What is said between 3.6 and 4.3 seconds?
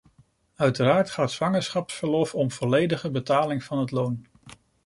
van het loon.